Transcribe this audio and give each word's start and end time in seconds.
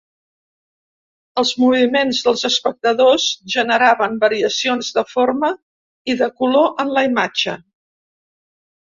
Els 1.41 1.49
moviments 1.63 2.21
dels 2.27 2.45
espectadors 2.47 3.25
generaven 3.55 4.15
variacions 4.23 4.89
de 4.95 5.03
forma 5.11 5.51
i 6.13 6.15
de 6.23 6.31
color 6.41 6.73
en 6.85 6.95
la 6.97 7.05
imatge. 7.09 7.55